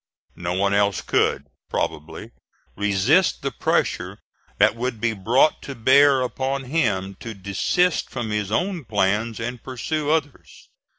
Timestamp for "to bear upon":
5.61-6.63